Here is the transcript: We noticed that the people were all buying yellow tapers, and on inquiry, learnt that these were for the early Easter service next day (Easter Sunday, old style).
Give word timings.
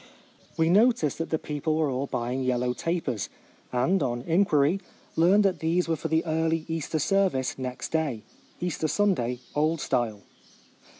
We 0.57 0.67
noticed 0.71 1.19
that 1.19 1.29
the 1.29 1.37
people 1.37 1.75
were 1.77 1.87
all 1.91 2.07
buying 2.07 2.41
yellow 2.41 2.73
tapers, 2.73 3.29
and 3.71 4.01
on 4.01 4.23
inquiry, 4.23 4.81
learnt 5.15 5.43
that 5.43 5.59
these 5.59 5.87
were 5.87 5.95
for 5.95 6.07
the 6.07 6.25
early 6.25 6.65
Easter 6.67 6.97
service 6.97 7.55
next 7.59 7.89
day 7.91 8.23
(Easter 8.59 8.87
Sunday, 8.87 9.41
old 9.53 9.79
style). 9.79 10.23